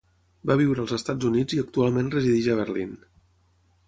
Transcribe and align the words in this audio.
Va 0.51 0.55
viure 0.59 0.81
als 0.83 0.93
Estats 0.95 1.27
Units 1.29 1.57
i 1.57 1.61
actualment 1.63 2.09
resideix 2.15 2.47
a 2.55 2.57
Berlín. 2.61 2.97